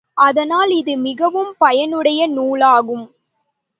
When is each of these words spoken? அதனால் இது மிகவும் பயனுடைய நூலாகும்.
அதனால் 0.17 0.71
இது 0.71 0.93
மிகவும் 0.97 1.51
பயனுடைய 1.57 2.21
நூலாகும். 2.27 3.05